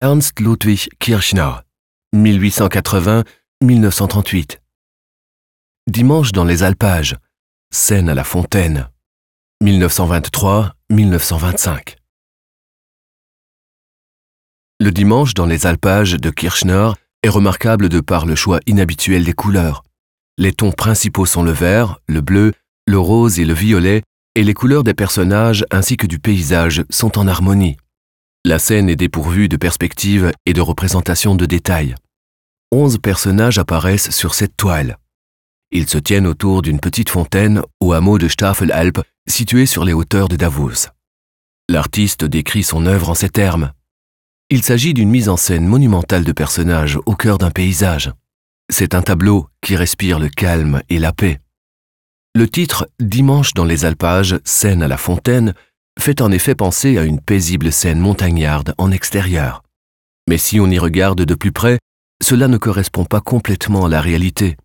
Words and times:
Ernst 0.00 0.38
Ludwig 0.38 0.88
Kirchner, 1.00 1.54
1880-1938. 2.14 4.60
Dimanche 5.90 6.30
dans 6.30 6.44
les 6.44 6.62
alpages, 6.62 7.16
scène 7.72 8.08
à 8.08 8.14
la 8.14 8.22
fontaine, 8.22 8.88
1923-1925. 9.64 11.96
Le 14.78 14.92
dimanche 14.92 15.34
dans 15.34 15.46
les 15.46 15.66
alpages 15.66 16.12
de 16.12 16.30
Kirchner 16.30 16.92
est 17.24 17.28
remarquable 17.28 17.88
de 17.88 17.98
par 17.98 18.24
le 18.24 18.36
choix 18.36 18.60
inhabituel 18.68 19.24
des 19.24 19.32
couleurs. 19.32 19.82
Les 20.36 20.52
tons 20.52 20.70
principaux 20.70 21.26
sont 21.26 21.42
le 21.42 21.50
vert, 21.50 21.98
le 22.06 22.20
bleu, 22.20 22.52
le 22.86 23.00
rose 23.00 23.40
et 23.40 23.44
le 23.44 23.54
violet, 23.54 24.04
et 24.36 24.44
les 24.44 24.54
couleurs 24.54 24.84
des 24.84 24.94
personnages 24.94 25.64
ainsi 25.72 25.96
que 25.96 26.06
du 26.06 26.20
paysage 26.20 26.84
sont 26.88 27.18
en 27.18 27.26
harmonie. 27.26 27.76
La 28.44 28.58
scène 28.58 28.88
est 28.88 28.96
dépourvue 28.96 29.48
de 29.48 29.56
perspective 29.56 30.32
et 30.46 30.52
de 30.52 30.60
représentation 30.60 31.34
de 31.34 31.44
détails. 31.44 31.94
Onze 32.70 32.98
personnages 32.98 33.58
apparaissent 33.58 34.10
sur 34.10 34.34
cette 34.34 34.56
toile. 34.56 34.98
Ils 35.70 35.88
se 35.88 35.98
tiennent 35.98 36.26
autour 36.26 36.62
d'une 36.62 36.80
petite 36.80 37.10
fontaine 37.10 37.62
au 37.80 37.92
hameau 37.92 38.18
de 38.18 38.28
Staffelalp, 38.28 39.00
situé 39.28 39.66
sur 39.66 39.84
les 39.84 39.92
hauteurs 39.92 40.28
de 40.28 40.36
Davos. 40.36 40.88
L'artiste 41.68 42.24
décrit 42.24 42.62
son 42.62 42.86
œuvre 42.86 43.10
en 43.10 43.14
ces 43.14 43.28
termes. 43.28 43.72
Il 44.50 44.62
s'agit 44.62 44.94
d'une 44.94 45.10
mise 45.10 45.28
en 45.28 45.36
scène 45.36 45.66
monumentale 45.66 46.24
de 46.24 46.32
personnages 46.32 46.98
au 47.04 47.14
cœur 47.14 47.36
d'un 47.36 47.50
paysage. 47.50 48.12
C'est 48.70 48.94
un 48.94 49.02
tableau 49.02 49.48
qui 49.60 49.76
respire 49.76 50.18
le 50.18 50.28
calme 50.28 50.80
et 50.88 50.98
la 50.98 51.12
paix. 51.12 51.40
Le 52.34 52.48
titre 52.48 52.88
Dimanche 53.00 53.52
dans 53.52 53.64
les 53.64 53.84
alpages, 53.84 54.38
scène 54.44 54.82
à 54.82 54.88
la 54.88 54.96
fontaine 54.96 55.54
fait 55.98 56.20
en 56.20 56.30
effet 56.32 56.54
penser 56.54 56.98
à 56.98 57.04
une 57.04 57.20
paisible 57.20 57.72
scène 57.72 58.00
montagnarde 58.00 58.74
en 58.78 58.90
extérieur. 58.90 59.62
Mais 60.28 60.38
si 60.38 60.60
on 60.60 60.70
y 60.70 60.78
regarde 60.78 61.22
de 61.22 61.34
plus 61.34 61.52
près, 61.52 61.78
cela 62.22 62.48
ne 62.48 62.56
correspond 62.56 63.04
pas 63.04 63.20
complètement 63.20 63.86
à 63.86 63.88
la 63.88 64.00
réalité. 64.00 64.56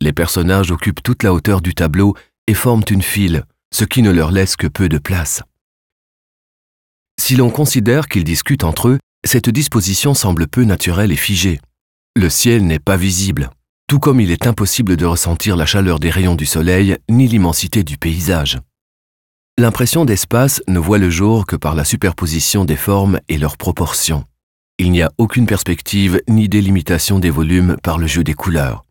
Les 0.00 0.12
personnages 0.12 0.70
occupent 0.70 1.02
toute 1.02 1.22
la 1.22 1.32
hauteur 1.32 1.60
du 1.60 1.74
tableau 1.74 2.14
et 2.46 2.54
forment 2.54 2.84
une 2.90 3.02
file, 3.02 3.44
ce 3.74 3.84
qui 3.84 4.02
ne 4.02 4.10
leur 4.10 4.30
laisse 4.30 4.56
que 4.56 4.66
peu 4.66 4.88
de 4.88 4.98
place. 4.98 5.42
Si 7.20 7.36
l'on 7.36 7.50
considère 7.50 8.08
qu'ils 8.08 8.24
discutent 8.24 8.64
entre 8.64 8.88
eux, 8.88 8.98
cette 9.26 9.50
disposition 9.50 10.14
semble 10.14 10.46
peu 10.46 10.62
naturelle 10.62 11.10
et 11.10 11.16
figée. 11.16 11.60
Le 12.14 12.30
ciel 12.30 12.64
n'est 12.66 12.78
pas 12.78 12.96
visible, 12.96 13.50
tout 13.88 13.98
comme 13.98 14.20
il 14.20 14.30
est 14.30 14.46
impossible 14.46 14.96
de 14.96 15.04
ressentir 15.04 15.56
la 15.56 15.66
chaleur 15.66 15.98
des 15.98 16.10
rayons 16.10 16.36
du 16.36 16.46
soleil 16.46 16.96
ni 17.10 17.26
l'immensité 17.26 17.82
du 17.82 17.98
paysage. 17.98 18.58
L'impression 19.58 20.04
d'espace 20.04 20.62
ne 20.68 20.78
voit 20.78 20.98
le 20.98 21.10
jour 21.10 21.44
que 21.44 21.56
par 21.56 21.74
la 21.74 21.82
superposition 21.82 22.64
des 22.64 22.76
formes 22.76 23.18
et 23.28 23.38
leurs 23.38 23.56
proportions. 23.56 24.22
Il 24.78 24.92
n'y 24.92 25.02
a 25.02 25.10
aucune 25.18 25.46
perspective 25.46 26.22
ni 26.28 26.48
délimitation 26.48 27.18
des 27.18 27.30
volumes 27.30 27.76
par 27.82 27.98
le 27.98 28.06
jeu 28.06 28.22
des 28.22 28.34
couleurs. 28.34 28.84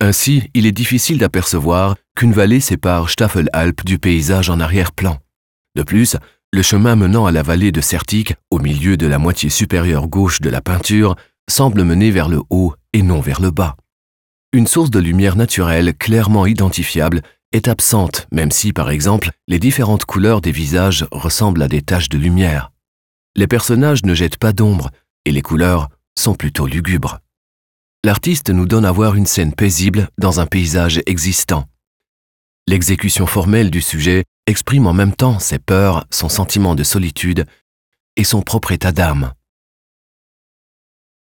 Ainsi, 0.00 0.50
il 0.52 0.66
est 0.66 0.72
difficile 0.72 1.18
d'apercevoir 1.18 1.94
qu'une 2.16 2.32
vallée 2.32 2.58
sépare 2.58 3.08
Staffelalp 3.08 3.84
du 3.84 4.00
paysage 4.00 4.50
en 4.50 4.58
arrière-plan. 4.58 5.18
De 5.76 5.84
plus, 5.84 6.16
le 6.52 6.62
chemin 6.62 6.96
menant 6.96 7.26
à 7.26 7.30
la 7.30 7.44
vallée 7.44 7.70
de 7.70 7.80
Certic, 7.80 8.34
au 8.50 8.58
milieu 8.58 8.96
de 8.96 9.06
la 9.06 9.20
moitié 9.20 9.48
supérieure 9.48 10.08
gauche 10.08 10.40
de 10.40 10.50
la 10.50 10.60
peinture, 10.60 11.14
semble 11.48 11.84
mener 11.84 12.10
vers 12.10 12.28
le 12.28 12.40
haut 12.50 12.74
et 12.94 13.02
non 13.02 13.20
vers 13.20 13.40
le 13.40 13.52
bas. 13.52 13.76
Une 14.52 14.66
source 14.66 14.90
de 14.90 14.98
lumière 14.98 15.36
naturelle 15.36 15.94
clairement 15.96 16.46
identifiable 16.46 17.22
est 17.54 17.68
absente, 17.68 18.26
même 18.32 18.50
si, 18.50 18.72
par 18.72 18.90
exemple, 18.90 19.30
les 19.46 19.60
différentes 19.60 20.04
couleurs 20.04 20.40
des 20.40 20.50
visages 20.50 21.06
ressemblent 21.12 21.62
à 21.62 21.68
des 21.68 21.82
taches 21.82 22.08
de 22.08 22.18
lumière. 22.18 22.72
Les 23.36 23.46
personnages 23.46 24.04
ne 24.04 24.12
jettent 24.12 24.38
pas 24.38 24.52
d'ombre, 24.52 24.90
et 25.24 25.30
les 25.30 25.40
couleurs 25.40 25.88
sont 26.18 26.34
plutôt 26.34 26.66
lugubres. 26.66 27.20
L'artiste 28.04 28.50
nous 28.50 28.66
donne 28.66 28.84
à 28.84 28.92
voir 28.92 29.14
une 29.14 29.26
scène 29.26 29.54
paisible 29.54 30.08
dans 30.18 30.40
un 30.40 30.46
paysage 30.46 31.00
existant. 31.06 31.66
L'exécution 32.66 33.26
formelle 33.26 33.70
du 33.70 33.80
sujet 33.80 34.24
exprime 34.46 34.86
en 34.86 34.92
même 34.92 35.14
temps 35.14 35.38
ses 35.38 35.58
peurs, 35.58 36.06
son 36.10 36.28
sentiment 36.28 36.74
de 36.74 36.82
solitude 36.82 37.46
et 38.16 38.24
son 38.24 38.42
propre 38.42 38.72
état 38.72 38.92
d'âme. 38.92 39.32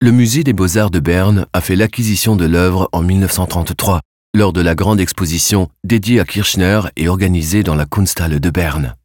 Le 0.00 0.12
musée 0.12 0.44
des 0.44 0.52
beaux-arts 0.52 0.90
de 0.90 1.00
Berne 1.00 1.46
a 1.52 1.60
fait 1.60 1.76
l'acquisition 1.76 2.36
de 2.36 2.44
l'œuvre 2.44 2.88
en 2.92 3.02
1933, 3.02 4.00
lors 4.34 4.54
de 4.54 4.62
la 4.62 4.74
grande 4.74 4.98
exposition 4.98 5.68
dédiée 5.84 6.18
à 6.18 6.24
Kirchner 6.24 6.80
et 6.96 7.08
organisée 7.08 7.62
dans 7.62 7.74
la 7.74 7.84
Kunsthalle 7.84 8.40
de 8.40 8.50
Berne. 8.50 8.96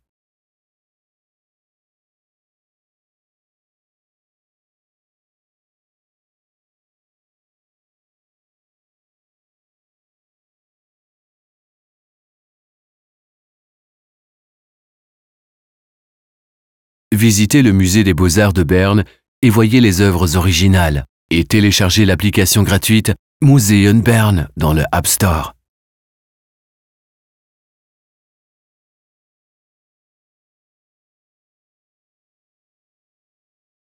Visitez 17.11 17.63
le 17.63 17.73
musée 17.73 18.03
des 18.03 18.13
beaux-arts 18.13 18.53
de 18.53 18.63
Berne 18.63 19.03
et 19.41 19.49
voyez 19.49 19.81
les 19.81 20.01
œuvres 20.01 20.37
originales 20.37 21.05
et 21.29 21.43
téléchargez 21.43 22.05
l'application 22.05 22.63
gratuite 22.63 23.11
Museum 23.43 24.01
Bern 24.01 24.47
dans 24.57 24.73
le 24.73 24.83
App 24.91 25.05
Store. 25.05 25.56